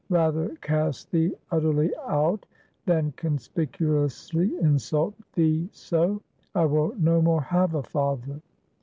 Rather 0.09 0.55
cast 0.61 1.11
thee 1.11 1.31
utterly 1.51 1.91
out, 2.07 2.47
than 2.87 3.11
conspicuously 3.11 4.47
insult 4.59 5.13
thee 5.33 5.69
so. 5.71 6.23
I 6.55 6.65
will 6.65 6.95
no 6.97 7.21
more 7.21 7.41
have 7.43 7.75
a 7.75 7.83
father." 7.83 8.41